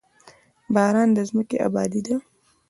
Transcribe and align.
باران 0.73 1.09
د 1.15 1.17
ځمکې 1.29 1.57
ابادي 1.67 2.01
ده. 2.07 2.15